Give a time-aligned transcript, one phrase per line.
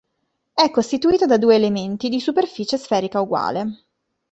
[0.51, 3.83] È costituita da due elementi di superficie sferica uguale.